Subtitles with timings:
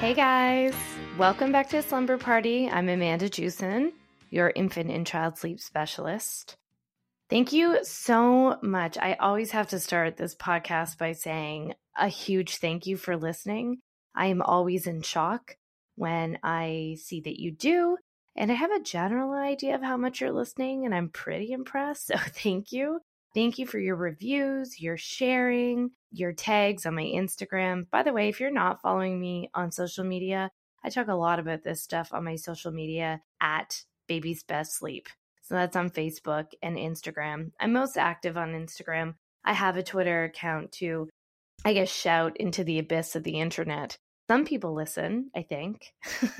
[0.00, 0.74] Hey guys,
[1.16, 2.68] welcome back to Slumber Party.
[2.68, 3.92] I'm Amanda Jewson,
[4.28, 6.56] your infant and child sleep specialist.
[7.30, 8.98] Thank you so much.
[8.98, 13.78] I always have to start this podcast by saying a huge thank you for listening.
[14.14, 15.56] I am always in shock
[15.94, 17.96] when I see that you do,
[18.36, 22.10] and I have a general idea of how much you're listening, and I'm pretty impressed.
[22.14, 23.00] So thank you.
[23.32, 27.90] Thank you for your reviews, your sharing, your tags on my Instagram.
[27.90, 30.50] By the way, if you're not following me on social media,
[30.84, 35.08] I talk a lot about this stuff on my social media at Baby's Best Sleep.
[35.42, 37.50] So that's on Facebook and Instagram.
[37.58, 39.14] I'm most active on Instagram.
[39.44, 41.08] I have a Twitter account to,
[41.64, 43.96] I guess, shout into the abyss of the internet.
[44.30, 45.92] Some people listen, I think,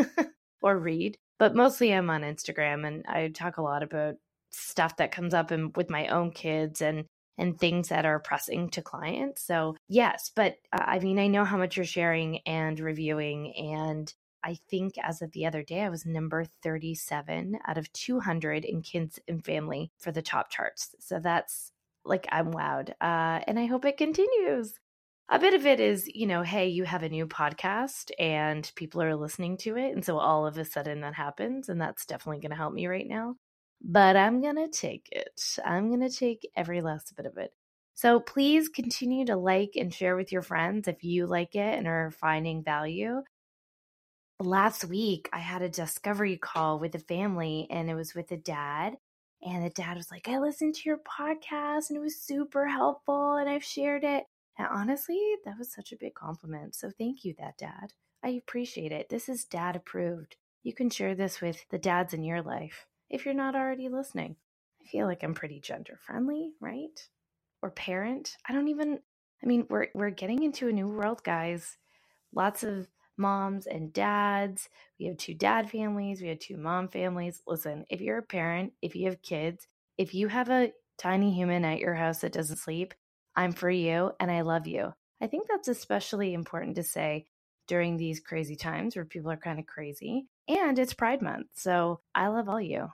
[0.63, 4.15] or read, but mostly I'm on Instagram and I talk a lot about
[4.51, 7.05] stuff that comes up in, with my own kids and
[7.39, 9.43] and things that are pressing to clients.
[9.43, 13.55] So, yes, but uh, I mean, I know how much you're sharing and reviewing.
[13.57, 18.65] And I think as of the other day, I was number 37 out of 200
[18.65, 20.95] in kids and family for the top charts.
[21.01, 21.73] So that's
[22.05, 22.91] like, I'm wowed.
[23.01, 24.75] Uh, and I hope it continues.
[25.31, 29.03] A bit of it is, you know, hey, you have a new podcast and people
[29.03, 29.95] are listening to it.
[29.95, 31.71] And so all of a sudden that happens.
[31.71, 33.37] And that's definitely going to help me right now
[33.87, 35.59] but I'm going to take it.
[35.63, 37.53] I'm going to take every last bit of it.
[37.95, 41.87] So please continue to like and share with your friends if you like it and
[41.87, 43.23] are finding value.
[44.41, 48.37] Last week, I had a discovery call with a family, and it was with a
[48.37, 48.97] dad.
[49.43, 53.37] And the dad was like, I listened to your podcast and it was super helpful,
[53.37, 54.25] and I've shared it.
[54.59, 56.75] And honestly, that was such a big compliment.
[56.75, 57.93] So thank you, that dad.
[58.25, 59.11] I appreciate it.
[59.11, 60.37] This is dad approved.
[60.63, 64.37] You can share this with the dads in your life if you're not already listening.
[64.83, 67.01] I feel like I'm pretty gender friendly, right?
[67.63, 68.37] Or parent.
[68.49, 68.99] I don't even
[69.43, 71.77] I mean, we're we're getting into a new world, guys.
[72.35, 74.69] Lots of moms and dads.
[74.99, 77.43] We have two dad families, we have two mom families.
[77.47, 79.67] Listen, if you're a parent, if you have kids,
[79.99, 82.95] if you have a tiny human at your house that doesn't sleep,
[83.37, 84.93] I'm for you and I love you.
[85.21, 87.27] I think that's especially important to say
[87.67, 90.27] during these crazy times where people are kind of crazy.
[90.49, 91.49] And it's Pride Month.
[91.55, 92.89] So I love all you.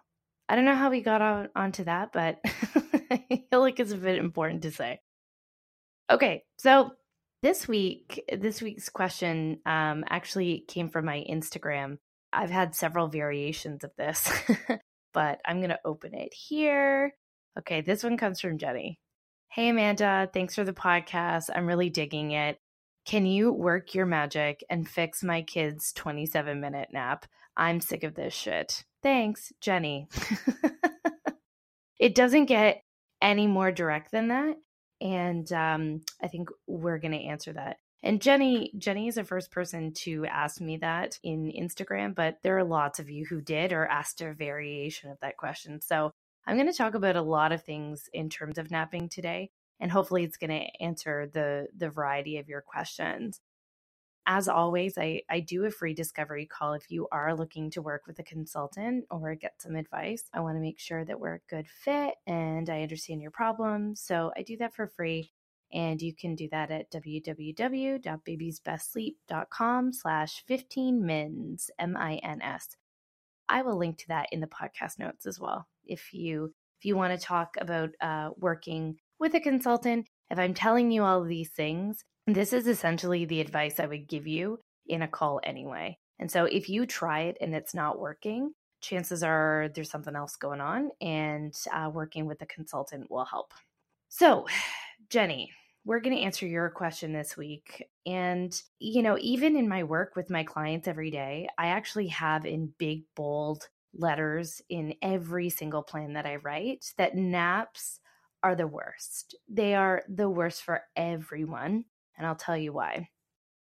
[0.49, 2.39] I don't know how we got on, onto that, but
[3.11, 5.01] I feel like it's a bit important to say.
[6.11, 6.91] Okay, so
[7.43, 11.99] this week, this week's question um, actually came from my Instagram.
[12.33, 14.31] I've had several variations of this,
[15.15, 17.15] but I'm going to open it here.
[17.59, 18.99] Okay, this one comes from Jenny.
[19.53, 21.51] Hey, Amanda, thanks for the podcast.
[21.55, 22.60] I'm really digging it.
[23.07, 27.27] Can you work your magic and fix my kid's 27 minute nap?
[27.57, 28.85] I'm sick of this shit.
[29.03, 30.09] Thanks, Jenny.
[31.99, 32.83] it doesn't get
[33.21, 34.57] any more direct than that.
[35.01, 37.79] And um, I think we're going to answer that.
[38.03, 42.57] And Jenny, Jenny is the first person to ask me that in Instagram, but there
[42.57, 45.81] are lots of you who did or asked a variation of that question.
[45.83, 46.13] So
[46.47, 49.51] I'm going to talk about a lot of things in terms of napping today,
[49.81, 53.41] and hopefully it's going to answer the the variety of your questions
[54.27, 58.03] as always, I, I do a free discovery call if you are looking to work
[58.07, 60.25] with a consultant or get some advice.
[60.33, 64.03] I want to make sure that we're a good fit and I understand your problems.
[64.03, 65.33] So I do that for free.
[65.73, 72.69] And you can do that at www.babiesbestsleep.com slash 15 mins, M-I-N-S.
[73.49, 75.69] I will link to that in the podcast notes as well.
[75.85, 80.55] If you if you want to talk about uh, working with a consultant, if I'm
[80.55, 85.03] telling you all these things, this is essentially the advice I would give you in
[85.03, 85.99] a call anyway.
[86.19, 90.37] And so if you try it and it's not working, chances are there's something else
[90.37, 93.53] going on, and uh, working with a consultant will help.
[94.09, 94.47] So,
[95.11, 95.51] Jenny,
[95.85, 97.89] we're going to answer your question this week.
[98.07, 102.45] And, you know, even in my work with my clients every day, I actually have
[102.45, 108.01] in big, bold letters in every single plan that I write that naps
[108.43, 109.37] are the worst.
[109.49, 111.85] They are the worst for everyone
[112.17, 113.09] and I'll tell you why.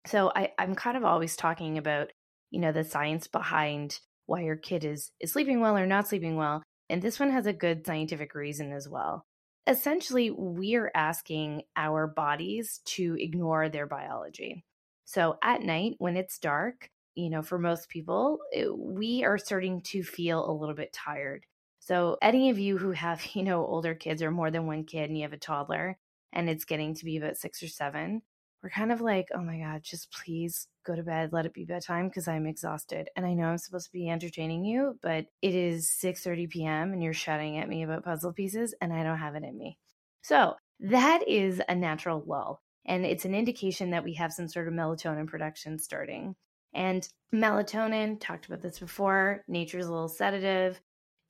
[0.08, 2.10] So I, I'm kind of always talking about,
[2.50, 6.36] you know, the science behind why your kid is is sleeping well or not sleeping
[6.36, 6.64] well.
[6.90, 9.26] And this one has a good scientific reason as well.
[9.68, 14.66] Essentially, we're asking our bodies to ignore their biology.
[15.06, 19.82] So at night, when it's dark, you know, for most people, it, we are starting
[19.82, 21.46] to feel a little bit tired.
[21.82, 25.10] So, any of you who have, you know, older kids or more than one kid
[25.10, 25.98] and you have a toddler
[26.32, 28.22] and it's getting to be about six or seven,
[28.64, 31.66] we're kind of like, oh my God, just please go to bed, let it be
[31.66, 33.10] bedtime because I'm exhausted.
[33.16, 36.94] And I know I'm supposed to be entertaining you, but it is 6:30 p.m.
[36.94, 39.78] and you're shouting at me about puzzle pieces and I don't have it in me.
[40.22, 42.62] So that is a natural lull.
[42.86, 46.36] And it's an indication that we have some sort of melatonin production starting.
[46.74, 50.80] And melatonin, talked about this before, nature's a little sedative,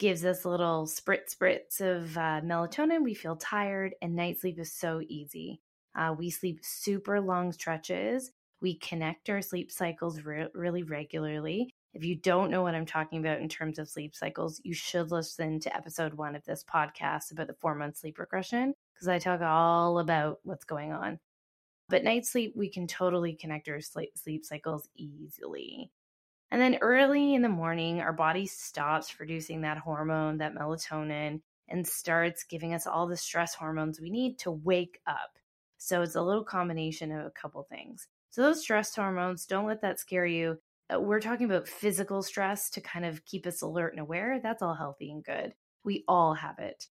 [0.01, 3.03] gives us a little spritz spritz of uh, melatonin.
[3.03, 5.62] We feel tired, and night sleep is so easy.
[5.95, 8.31] Uh, we sleep super long stretches.
[8.62, 11.69] We connect our sleep cycles re- really regularly.
[11.94, 15.12] If you don't know what I'm talking about in terms of sleep cycles, you should
[15.12, 19.19] listen to episode one of this podcast about the four month sleep regression because I
[19.19, 21.19] talk all about what's going on.
[21.89, 25.92] But night sleep, we can totally connect our sleep, sleep cycles easily.
[26.51, 31.88] And then early in the morning, our body stops producing that hormone, that melatonin, and
[31.88, 35.38] starts giving us all the stress hormones we need to wake up.
[35.77, 38.07] So it's a little combination of a couple things.
[38.30, 40.59] So those stress hormones, don't let that scare you.
[40.94, 44.39] Uh, we're talking about physical stress to kind of keep us alert and aware.
[44.44, 45.54] That's all healthy and good.
[45.83, 46.88] We all have it.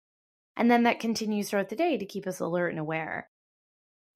[0.56, 3.30] And then that continues throughout the day to keep us alert and aware.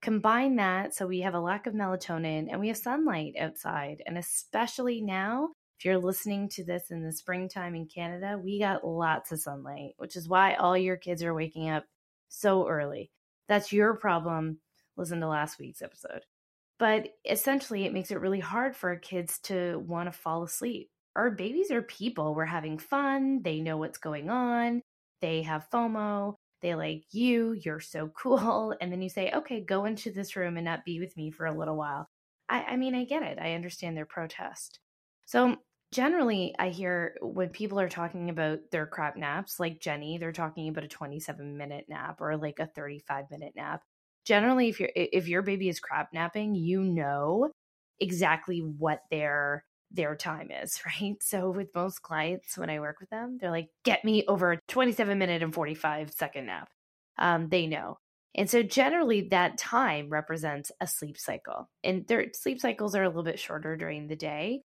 [0.04, 4.04] Combine that so we have a lack of melatonin and we have sunlight outside.
[4.06, 8.86] And especially now, if you're listening to this in the springtime in Canada, we got
[8.86, 11.86] lots of sunlight, which is why all your kids are waking up
[12.28, 13.12] so early.
[13.48, 14.60] That's your problem.
[14.98, 16.26] Listen to last week's episode.
[16.80, 20.90] But essentially, it makes it really hard for kids to want to fall asleep.
[21.16, 22.36] Our babies are people.
[22.36, 23.42] We're having fun.
[23.42, 24.82] They know what's going on.
[25.22, 28.74] They have FOMO they like you, you're so cool.
[28.82, 31.46] And then you say, okay, go into this room and not be with me for
[31.46, 32.10] a little while.
[32.50, 33.38] I, I mean, I get it.
[33.40, 34.80] I understand their protest.
[35.26, 35.58] So
[35.92, 40.68] generally, I hear when people are talking about their crap naps, like Jenny, they're talking
[40.70, 43.84] about a 27 minute nap or like a 35 minute nap.
[44.26, 47.52] Generally, if your if your baby is crap napping, you know
[48.00, 51.22] exactly what their their time is, right?
[51.22, 54.60] So with most clients, when I work with them, they're like, get me over a
[54.68, 56.70] 27 minute and 45 second nap.
[57.18, 57.98] Um, they know.
[58.36, 61.70] And so generally that time represents a sleep cycle.
[61.84, 64.64] And their sleep cycles are a little bit shorter during the day.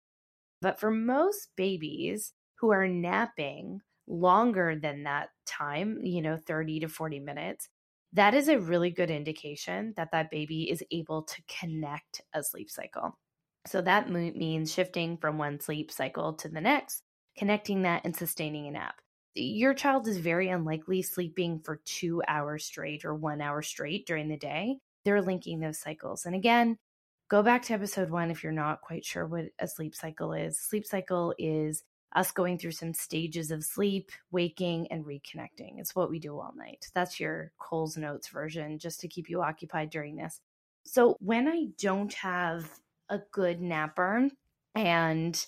[0.62, 6.88] But for most babies who are napping longer than that time, you know, 30 to
[6.88, 7.68] 40 minutes,
[8.14, 12.70] that is a really good indication that that baby is able to connect a sleep
[12.70, 13.18] cycle.
[13.68, 17.02] So that means shifting from one sleep cycle to the next,
[17.36, 18.94] connecting that and sustaining a nap.
[19.34, 24.28] Your child is very unlikely sleeping for two hours straight or one hour straight during
[24.28, 24.78] the day.
[25.04, 26.24] They're linking those cycles.
[26.24, 26.78] And again,
[27.28, 30.58] go back to episode one if you're not quite sure what a sleep cycle is.
[30.58, 31.82] Sleep cycle is
[32.16, 35.78] us going through some stages of sleep, waking, and reconnecting.
[35.78, 36.86] It's what we do all night.
[36.94, 40.40] That's your Coles Notes version, just to keep you occupied during this.
[40.84, 42.70] So, when I don't have
[43.08, 44.28] a good napper
[44.74, 45.46] and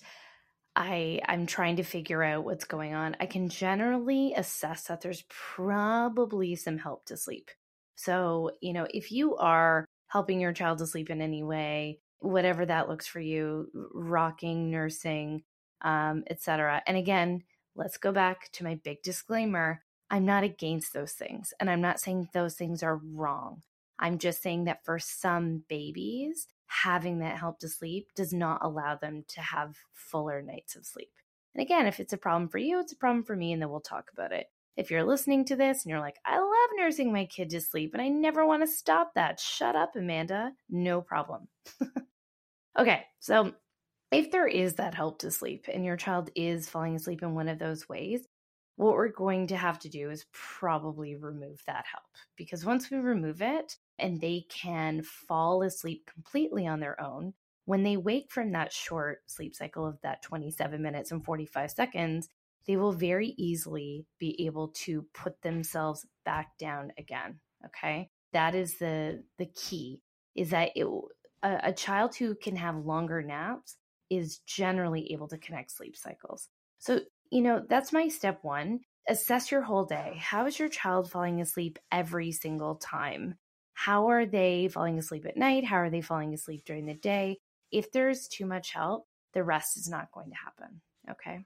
[0.75, 5.23] I I'm trying to figure out what's going on, I can generally assess that there's
[5.29, 7.51] probably some help to sleep.
[7.95, 12.65] So, you know, if you are helping your child to sleep in any way, whatever
[12.65, 15.43] that looks for you, rocking, nursing,
[15.81, 16.81] um, etc.
[16.87, 17.43] And again,
[17.75, 19.83] let's go back to my big disclaimer.
[20.09, 23.61] I'm not against those things, and I'm not saying those things are wrong.
[23.97, 28.95] I'm just saying that for some babies, having that help to sleep does not allow
[28.95, 31.11] them to have fuller nights of sleep.
[31.53, 33.69] And again, if it's a problem for you, it's a problem for me, and then
[33.69, 34.47] we'll talk about it.
[34.77, 37.91] If you're listening to this and you're like, I love nursing my kid to sleep
[37.93, 40.53] and I never want to stop that, shut up, Amanda.
[40.69, 41.49] No problem.
[42.79, 43.53] okay, so
[44.13, 47.49] if there is that help to sleep and your child is falling asleep in one
[47.49, 48.25] of those ways,
[48.77, 52.05] what we're going to have to do is probably remove that help
[52.37, 57.33] because once we remove it and they can fall asleep completely on their own,
[57.65, 62.27] when they wake from that short sleep cycle of that 27 minutes and 45 seconds,
[62.67, 67.39] they will very easily be able to put themselves back down again.
[67.65, 68.09] Okay.
[68.33, 70.01] That is the the key
[70.35, 70.87] is that it,
[71.43, 73.77] a, a child who can have longer naps
[74.09, 76.49] is generally able to connect sleep cycles.
[76.79, 78.81] So you know, that's my step one.
[79.07, 80.17] Assess your whole day.
[80.19, 83.35] How is your child falling asleep every single time?
[83.73, 85.65] How are they falling asleep at night?
[85.65, 87.39] How are they falling asleep during the day?
[87.71, 90.81] If there's too much help, the rest is not going to happen.
[91.09, 91.45] Okay.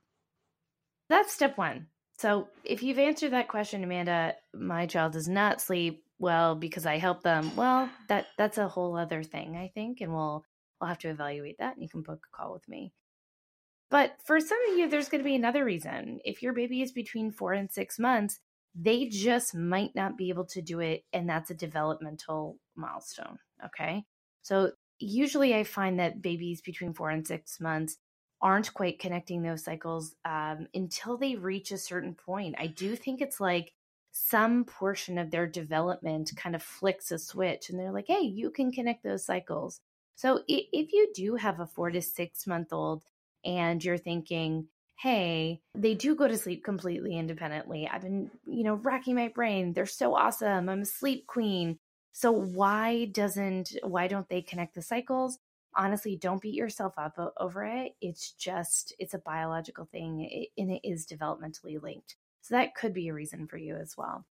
[1.09, 1.87] That's step one.
[2.17, 6.97] So if you've answered that question, Amanda, my child does not sleep well because I
[6.97, 7.55] help them.
[7.55, 10.45] Well, that that's a whole other thing, I think, and we'll
[10.79, 12.93] we'll have to evaluate that and you can book a call with me.
[13.91, 16.19] But for some of you, there's going to be another reason.
[16.25, 18.39] If your baby is between four and six months,
[18.75, 21.05] they just might not be able to do it.
[21.13, 23.39] And that's a developmental milestone.
[23.65, 24.03] Okay.
[24.41, 27.97] So usually I find that babies between four and six months
[28.41, 32.55] aren't quite connecting those cycles um, until they reach a certain point.
[32.59, 33.71] I do think it's like
[34.11, 38.49] some portion of their development kind of flicks a switch and they're like, hey, you
[38.49, 39.81] can connect those cycles.
[40.15, 43.03] So if you do have a four to six month old
[43.43, 47.87] and you're thinking, hey, they do go to sleep completely independently.
[47.91, 49.73] I've been, you know, racking my brain.
[49.73, 50.69] They're so awesome.
[50.69, 51.79] I'm a sleep queen.
[52.13, 55.37] So why doesn't why don't they connect the cycles?
[55.75, 57.91] Honestly, don't beat yourself up over it.
[57.99, 62.15] It's just it's a biological thing and it is developmentally linked.
[62.41, 64.25] So that could be a reason for you as well.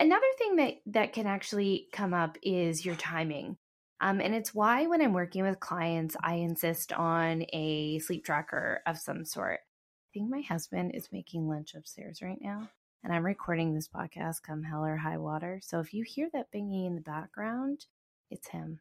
[0.00, 3.56] Another thing that that can actually come up is your timing.
[4.00, 8.82] Um, and it's why when I'm working with clients, I insist on a sleep tracker
[8.86, 9.60] of some sort.
[9.60, 12.68] I think my husband is making lunch upstairs right now,
[13.02, 15.60] and I'm recording this podcast come hell or high water.
[15.62, 17.86] So if you hear that binging in the background,
[18.30, 18.80] it's him.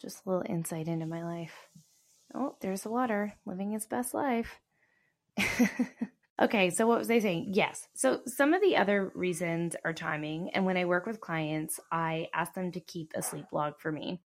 [0.00, 1.68] Just a little insight into my life.
[2.34, 4.58] Oh, there's the water living his best life.
[6.40, 7.50] okay, so what was I saying?
[7.52, 7.88] Yes.
[7.94, 10.50] So some of the other reasons are timing.
[10.54, 13.92] And when I work with clients, I ask them to keep a sleep log for
[13.92, 14.22] me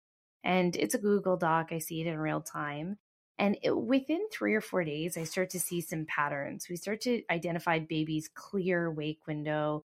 [0.44, 1.70] and it's a Google Doc.
[1.72, 2.98] I see it in real time.
[3.38, 6.68] And it, within three or four days, I start to see some patterns.
[6.70, 9.84] We start to identify babies' clear wake window,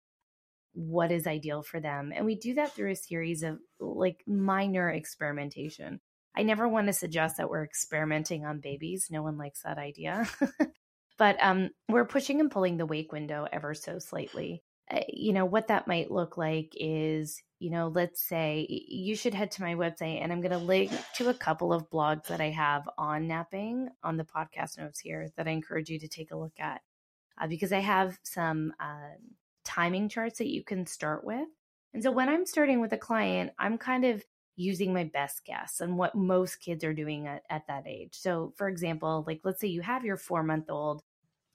[0.75, 2.13] what is ideal for them.
[2.15, 6.01] And we do that through a series of like minor experimentation.
[6.37, 9.09] I never want to suggest that we're experimenting on babies.
[9.11, 10.29] No one likes that idea.
[11.19, 14.63] but um, we're pushing and pulling the wake window ever so slightly.
[14.91, 19.35] Uh, you know, what that might look like is you know, let's say you should
[19.35, 22.41] head to my website and I'm going to link to a couple of blogs that
[22.41, 26.31] I have on napping on the podcast notes here that I encourage you to take
[26.31, 26.83] a look at
[27.41, 29.17] uh, because I have some uh,
[29.65, 31.49] timing charts that you can start with.
[31.95, 34.25] And so when I'm starting with a client, I'm kind of
[34.57, 38.11] using my best guess and what most kids are doing at, at that age.
[38.13, 41.03] So, for example, like let's say you have your four month old.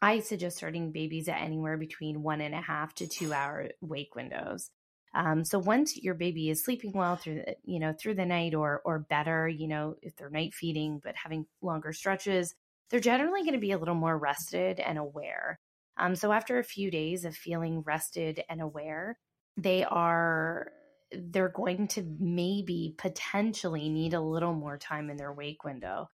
[0.02, 4.16] I suggest starting babies at anywhere between one and a half to two hour wake
[4.16, 4.70] windows.
[5.16, 8.54] Um, so once your baby is sleeping well through the, you know through the night
[8.56, 12.56] or or better, you know if they're night feeding but having longer stretches,
[12.90, 15.60] they're generally going to be a little more rested and aware.
[15.98, 19.20] Um, so after a few days of feeling rested and aware,
[19.58, 20.72] they are
[21.12, 26.10] they're going to maybe potentially need a little more time in their wake window.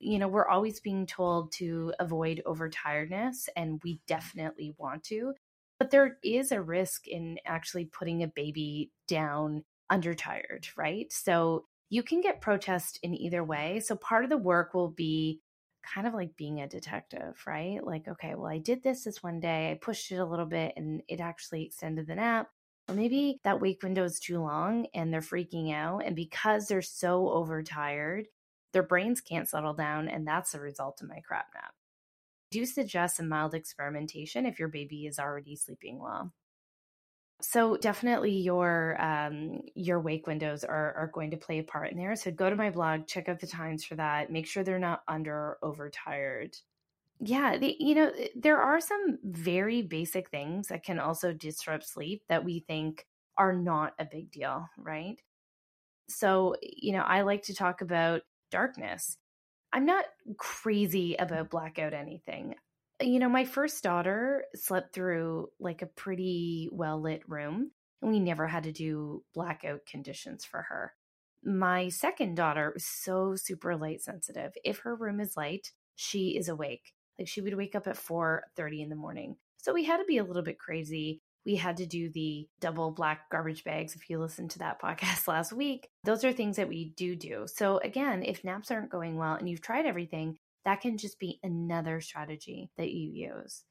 [0.00, 5.34] You know, we're always being told to avoid overtiredness, and we definitely want to.
[5.78, 11.12] But there is a risk in actually putting a baby down undertired, right?
[11.12, 13.80] So you can get protest in either way.
[13.80, 15.40] So part of the work will be
[15.82, 17.78] kind of like being a detective, right?
[17.82, 20.74] Like, okay, well, I did this this one day, I pushed it a little bit
[20.76, 22.48] and it actually extended the nap.
[22.88, 26.04] Or maybe that wake window is too long and they're freaking out.
[26.04, 28.26] And because they're so overtired,
[28.72, 30.08] their brains can't settle down.
[30.08, 31.72] And that's the result of my crap nap
[32.50, 36.32] do suggest some mild experimentation if your baby is already sleeping well.
[37.40, 41.96] So definitely your um, your wake windows are are going to play a part in
[41.98, 42.16] there.
[42.16, 44.30] So go to my blog, check out the times for that.
[44.32, 46.56] Make sure they're not under or overtired.
[47.20, 52.44] Yeah, you know there are some very basic things that can also disrupt sleep that
[52.44, 55.20] we think are not a big deal, right?
[56.08, 59.16] So you know I like to talk about darkness.
[59.72, 60.06] I'm not
[60.36, 62.54] crazy about blackout anything.
[63.00, 67.70] You know, my first daughter slept through like a pretty well lit room,
[68.02, 70.94] and we never had to do blackout conditions for her.
[71.44, 74.52] My second daughter was so super light sensitive.
[74.64, 76.92] If her room is light, she is awake.
[77.18, 79.36] Like she would wake up at 4:30 in the morning.
[79.58, 82.90] So we had to be a little bit crazy we had to do the double
[82.90, 83.94] black garbage bags.
[83.94, 87.46] If you listened to that podcast last week, those are things that we do do.
[87.46, 91.38] So, again, if naps aren't going well and you've tried everything, that can just be
[91.42, 93.64] another strategy that you use.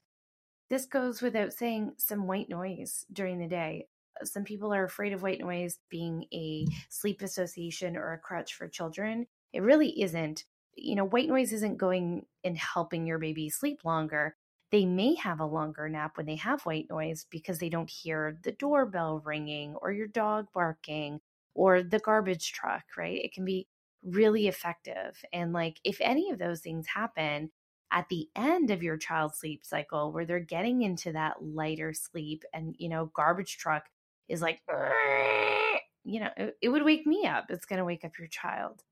[0.69, 3.87] This goes without saying some white noise during the day.
[4.23, 6.73] Some people are afraid of white noise being a mm.
[6.89, 9.27] sleep association or a crutch for children.
[9.53, 10.43] It really isn't.
[10.75, 14.35] You know, white noise isn't going and helping your baby sleep longer
[14.71, 18.39] they may have a longer nap when they have white noise because they don't hear
[18.43, 21.19] the doorbell ringing or your dog barking
[21.53, 23.19] or the garbage truck, right?
[23.23, 23.67] It can be
[24.03, 25.23] really effective.
[25.33, 27.51] And like if any of those things happen
[27.91, 32.43] at the end of your child's sleep cycle where they're getting into that lighter sleep
[32.53, 33.83] and you know garbage truck
[34.27, 34.59] is like
[36.03, 37.45] you know it, it would wake me up.
[37.49, 38.83] It's going to wake up your child.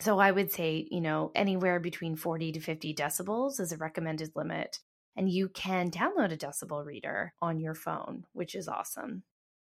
[0.00, 4.32] So I would say, you know, anywhere between 40 to 50 decibels is a recommended
[4.34, 4.80] limit
[5.16, 9.22] and you can download a decibel reader on your phone, which is awesome.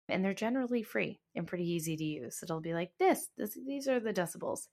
[0.10, 2.40] And they're generally free and pretty easy to use.
[2.44, 4.68] It'll be like this, this these are the decibels.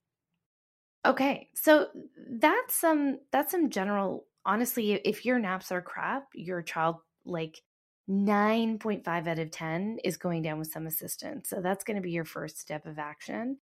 [1.06, 1.88] Okay, so
[2.28, 7.62] that's some that's some general honestly, if your naps are crap, your child like
[8.08, 11.48] 9.5 out of 10 is going down with some assistance.
[11.48, 13.58] So that's going to be your first step of action.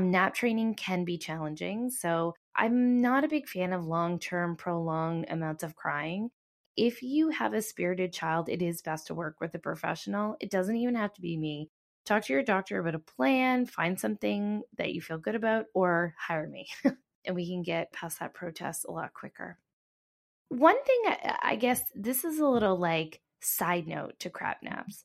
[0.00, 1.90] Nap training can be challenging.
[1.90, 6.30] So I'm not a big fan of long term, prolonged amounts of crying.
[6.78, 10.36] If you have a spirited child, it is best to work with a professional.
[10.38, 11.70] It doesn't even have to be me.
[12.06, 16.14] Talk to your doctor about a plan, find something that you feel good about, or
[16.16, 16.68] hire me.
[17.24, 19.58] and we can get past that protest a lot quicker.
[20.50, 25.04] One thing, I guess this is a little like side note to crap naps.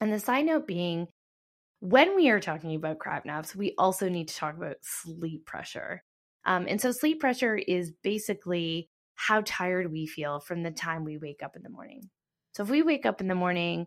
[0.00, 1.08] And the side note being,
[1.80, 6.04] when we are talking about crap naps, we also need to talk about sleep pressure.
[6.44, 11.18] Um, and so, sleep pressure is basically how tired we feel from the time we
[11.18, 12.08] wake up in the morning.
[12.52, 13.86] So, if we wake up in the morning,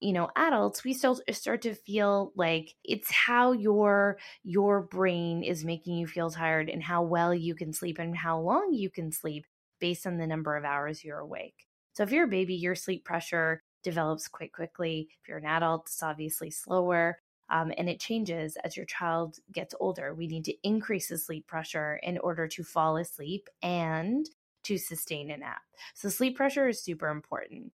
[0.00, 5.64] you know adults we still start to feel like it's how your your brain is
[5.64, 9.12] making you feel tired and how well you can sleep and how long you can
[9.12, 9.46] sleep
[9.80, 13.04] based on the number of hours you're awake so if you're a baby your sleep
[13.04, 17.16] pressure develops quite quickly if you're an adult it's obviously slower
[17.50, 20.14] um, and it changes as your child gets older.
[20.14, 24.26] We need to increase the sleep pressure in order to fall asleep and
[24.64, 25.62] to sustain a nap.
[25.94, 27.72] So, sleep pressure is super important.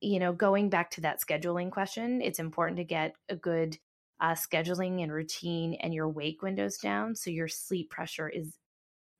[0.00, 3.78] You know, going back to that scheduling question, it's important to get a good
[4.20, 8.56] uh, scheduling and routine and your wake windows down so your sleep pressure is,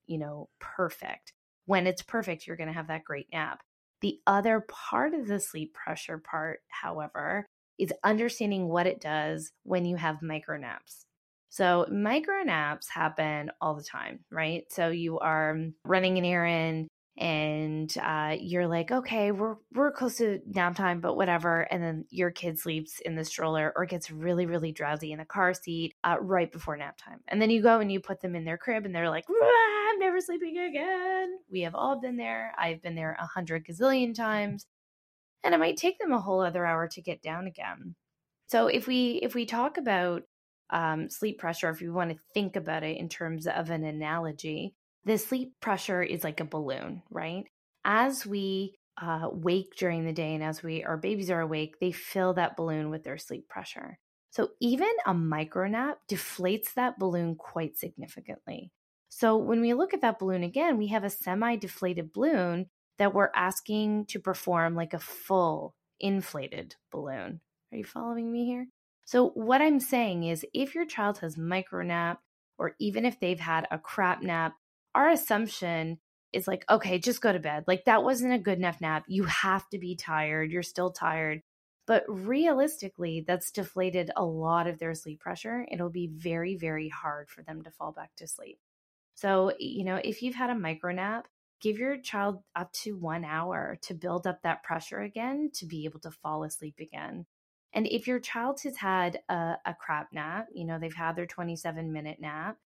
[0.07, 1.33] you know, perfect.
[1.67, 3.63] When it's perfect, you're going to have that great nap.
[4.01, 7.47] The other part of the sleep pressure part, however,
[7.79, 11.07] is understanding what it does when you have micro naps.
[11.53, 14.65] So, micro naps happen all the time, right?
[14.73, 20.41] So, you are running an errand and uh, you're like, okay, we're we're close to
[20.47, 21.61] nap time, but whatever.
[21.61, 25.27] And then your kid sleeps in the stroller or gets really really drowsy in the
[25.27, 28.35] car seat uh, right before nap time, and then you go and you put them
[28.35, 31.37] in their crib, and they're like, I'm never sleeping again.
[31.51, 32.55] We have all been there.
[32.59, 34.67] I've been there a hundred gazillion times
[35.45, 37.95] and it might take them a whole other hour to get down again.
[38.47, 40.23] So if we if we talk about
[40.73, 44.75] um, sleep pressure, if you want to think about it in terms of an analogy,
[45.05, 47.45] the sleep pressure is like a balloon, right?
[47.85, 51.93] As we uh, wake during the day and as we our babies are awake, they
[51.93, 53.99] fill that balloon with their sleep pressure.
[54.31, 58.73] So even a micro nap deflates that balloon quite significantly.
[59.11, 62.67] So when we look at that balloon again, we have a semi deflated balloon
[62.99, 67.41] that we're asking to perform like a full inflated balloon.
[67.73, 68.69] Are you following me here?
[69.05, 72.21] So, what I'm saying is if your child has micro nap,
[72.59, 74.55] or even if they've had a crap nap,
[74.95, 75.99] our assumption
[76.33, 77.65] is like, okay, just go to bed.
[77.67, 79.05] Like, that wasn't a good enough nap.
[79.09, 80.51] You have to be tired.
[80.51, 81.43] You're still tired.
[81.87, 85.67] But realistically, that's deflated a lot of their sleep pressure.
[85.71, 88.59] It'll be very, very hard for them to fall back to sleep.
[89.15, 91.27] So, you know, if you've had a micro nap,
[91.61, 95.85] give your child up to one hour to build up that pressure again to be
[95.85, 97.27] able to fall asleep again.
[97.75, 101.27] And if your child has had a, a crap nap, you know, they've had their
[101.27, 102.59] 27 minute nap,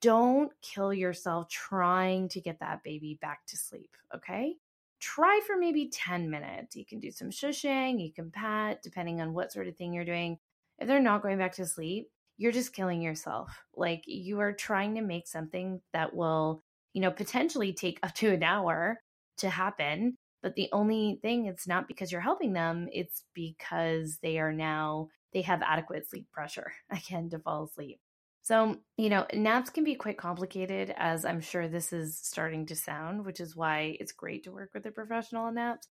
[0.00, 3.90] don't kill yourself trying to get that baby back to sleep.
[4.14, 4.56] Okay.
[5.00, 6.76] Try for maybe 10 minutes.
[6.76, 10.04] You can do some shushing, you can pat, depending on what sort of thing you're
[10.04, 10.38] doing.
[10.78, 13.64] If they're not going back to sleep, you're just killing yourself.
[13.74, 18.30] Like you are trying to make something that will you know, potentially take up to
[18.30, 19.00] an hour
[19.38, 20.16] to happen.
[20.42, 25.08] But the only thing, it's not because you're helping them, it's because they are now,
[25.32, 28.00] they have adequate sleep pressure again to fall asleep.
[28.44, 32.76] So, you know, naps can be quite complicated, as I'm sure this is starting to
[32.76, 35.86] sound, which is why it's great to work with a professional on naps.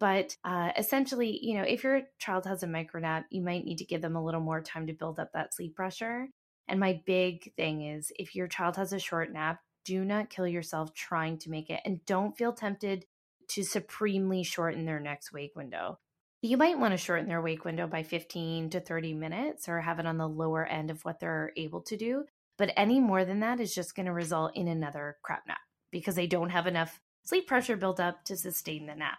[0.00, 3.78] But uh, essentially, you know, if your child has a micro nap, you might need
[3.78, 6.26] to give them a little more time to build up that sleep pressure.
[6.66, 10.48] And my big thing is if your child has a short nap, do not kill
[10.48, 13.04] yourself trying to make it and don't feel tempted
[13.52, 15.98] to supremely shorten their next wake window.
[16.40, 19.98] You might want to shorten their wake window by 15 to 30 minutes or have
[19.98, 22.24] it on the lower end of what they're able to do.
[22.58, 25.60] But any more than that is just going to result in another crap nap
[25.90, 29.18] because they don't have enough sleep pressure built up to sustain the nap.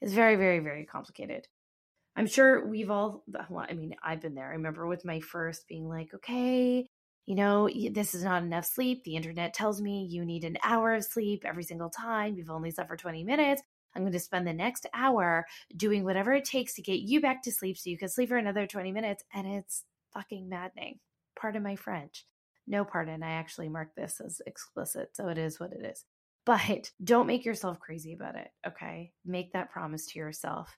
[0.00, 1.48] It's very, very, very complicated.
[2.16, 4.48] I'm sure we've all, well, I mean, I've been there.
[4.48, 6.86] I remember with my first being like, okay,
[7.26, 9.04] you know, this is not enough sleep.
[9.04, 12.34] The internet tells me you need an hour of sleep every single time.
[12.34, 13.62] You've only slept for 20 minutes.
[13.94, 17.42] I'm going to spend the next hour doing whatever it takes to get you back
[17.42, 19.24] to sleep so you can sleep for another 20 minutes.
[19.34, 20.98] And it's fucking maddening.
[21.38, 22.24] Pardon my French.
[22.66, 23.22] No pardon.
[23.22, 25.10] I actually marked this as explicit.
[25.14, 26.04] So it is what it is.
[26.46, 28.48] But don't make yourself crazy about it.
[28.66, 29.12] Okay.
[29.24, 30.76] Make that promise to yourself.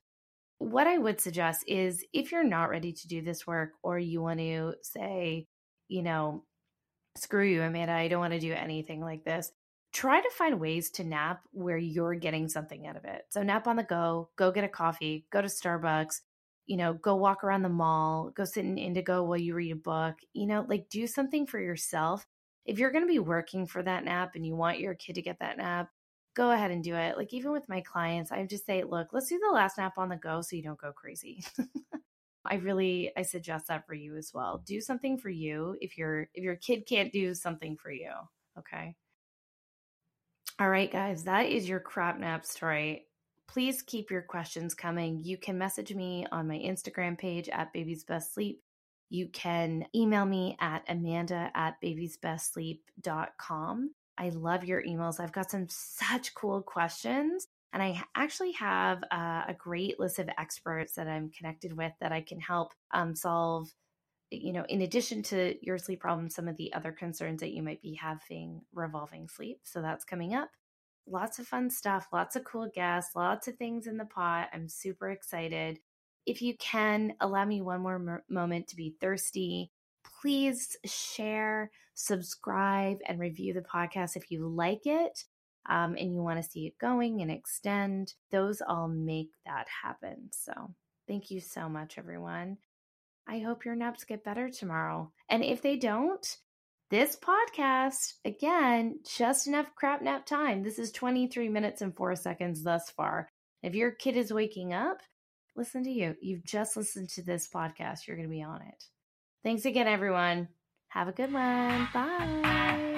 [0.59, 4.23] What I would suggest is if you're not ready to do this work or you
[4.23, 5.49] want to say,
[5.89, 6.45] you know,
[7.17, 9.53] screw you, Amanda, I don't want to do anything like this.
[9.93, 13.27] Try to find ways to nap where you're getting something out of it.
[13.29, 16.21] So, nap on the go, go get a coffee, go to Starbucks,
[16.67, 19.77] you know, go walk around the mall, go sit in indigo while you read a
[19.77, 22.27] book, you know, like do something for yourself.
[22.65, 25.23] If you're going to be working for that nap and you want your kid to
[25.23, 25.91] get that nap,
[26.35, 27.17] go ahead and do it.
[27.17, 30.09] Like even with my clients, I just say, look, let's do the last nap on
[30.09, 31.45] the go so you don't go crazy.
[32.45, 34.63] I really I suggest that for you as well.
[34.67, 38.11] Do something for you if your if your kid can't do something for you,
[38.59, 38.97] okay?
[40.59, 43.07] All right, guys, that is your crap nap story.
[43.49, 45.23] Please keep your questions coming.
[45.25, 48.61] You can message me on my Instagram page at Baby's Best Sleep.
[49.09, 53.91] You can email me at amanda at babysbestsleep.com.
[54.19, 55.21] I love your emails.
[55.21, 57.47] I've got some such cool questions.
[57.73, 62.13] And I actually have uh, a great list of experts that I'm connected with that
[62.13, 63.73] I can help um, solve,
[64.31, 67.63] you know, in addition to your sleep problems, some of the other concerns that you
[67.63, 69.61] might be having revolving sleep.
[69.65, 70.51] So that's coming up.
[71.07, 74.51] Lots of fun stuff, lots of cool guests, lots of things in the pot.
[74.53, 75.79] I'm super excited.
[76.27, 79.73] If you can, allow me one more moment to be thirsty.
[80.21, 85.25] Please share, subscribe, and review the podcast if you like it
[85.69, 90.31] um, and you want to see it going and extend, those all make that happen.
[90.33, 90.53] So
[91.07, 92.59] thank you so much, everyone.
[93.29, 95.13] I hope your naps get better tomorrow.
[95.29, 96.27] And if they don't,
[96.91, 100.63] this podcast, again, just enough crap nap time.
[100.63, 103.29] This is 23 minutes and four seconds thus far.
[103.63, 104.99] If your kid is waking up,
[105.57, 106.17] listen to you.
[106.21, 108.07] You've just listened to this podcast.
[108.07, 108.85] You're going to be on it.
[109.43, 110.49] Thanks again, everyone.
[110.89, 111.89] Have a good one.
[111.95, 112.92] Bye.